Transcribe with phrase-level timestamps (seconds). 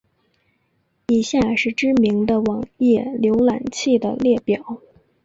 [1.05, 4.81] 以下是知名的网页浏览器的列表。